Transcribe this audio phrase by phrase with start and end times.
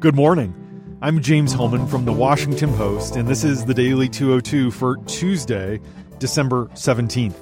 [0.00, 0.54] Good morning.
[1.02, 5.80] I'm James Hohmann from the Washington Post, and this is the Daily 202 for Tuesday,
[6.20, 7.34] December 17th.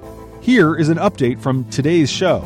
[0.42, 2.38] Here is an update from today's show.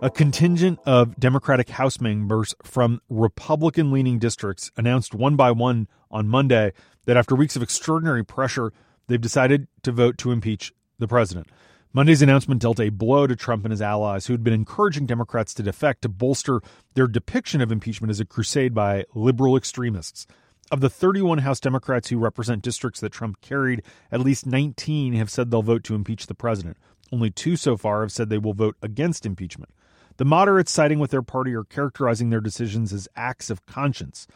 [0.00, 6.28] A contingent of Democratic House members from Republican leaning districts announced one by one on
[6.28, 6.72] Monday
[7.06, 8.72] that after weeks of extraordinary pressure,
[9.08, 11.48] they've decided to vote to impeach the president.
[11.96, 15.54] Monday's announcement dealt a blow to Trump and his allies, who had been encouraging Democrats
[15.54, 16.60] to defect to bolster
[16.92, 20.26] their depiction of impeachment as a crusade by liberal extremists.
[20.70, 23.82] Of the 31 House Democrats who represent districts that Trump carried,
[24.12, 26.76] at least 19 have said they'll vote to impeach the president.
[27.10, 29.72] Only two so far have said they will vote against impeachment.
[30.18, 34.26] The moderates siding with their party are characterizing their decisions as acts of conscience.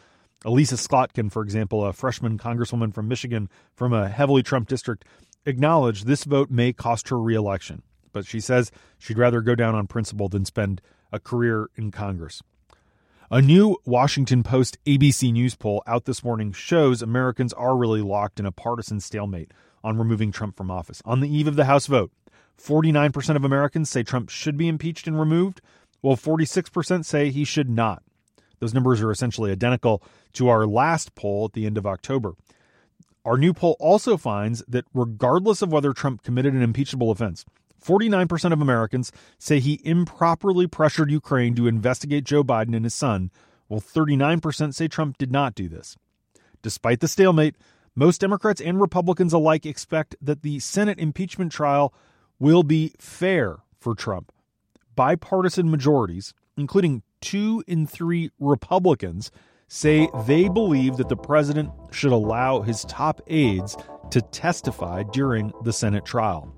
[0.43, 5.05] Elissa Slotkin, for example, a freshman congresswoman from Michigan from a heavily Trump district,
[5.45, 7.81] acknowledged this vote may cost her reelection,
[8.13, 12.41] but she says she'd rather go down on principle than spend a career in Congress.
[13.29, 18.39] A new Washington Post ABC News poll out this morning shows Americans are really locked
[18.39, 19.51] in a partisan stalemate
[19.83, 21.01] on removing Trump from office.
[21.05, 22.11] On the eve of the House vote,
[22.61, 25.61] 49% of Americans say Trump should be impeached and removed,
[26.01, 28.03] while 46% say he should not.
[28.59, 32.33] Those numbers are essentially identical to our last poll at the end of October.
[33.23, 37.45] Our new poll also finds that regardless of whether Trump committed an impeachable offense,
[37.83, 43.31] 49% of Americans say he improperly pressured Ukraine to investigate Joe Biden and his son,
[43.67, 45.97] while 39% say Trump did not do this.
[46.61, 47.55] Despite the stalemate,
[47.95, 51.93] most Democrats and Republicans alike expect that the Senate impeachment trial
[52.39, 54.31] will be fair for Trump.
[54.95, 59.31] Bipartisan majorities, including two in three Republicans,
[59.73, 63.77] say they believe that the president should allow his top aides
[64.09, 66.53] to testify during the Senate trial.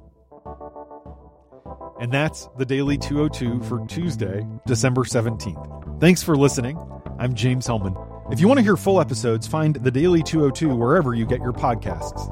[2.01, 5.99] And that's the Daily 202 for Tuesday, December 17th.
[5.99, 6.75] Thanks for listening.
[7.19, 7.95] I'm James Hohmann.
[8.31, 11.53] If you want to hear full episodes, find the Daily 202 wherever you get your
[11.53, 12.27] podcasts.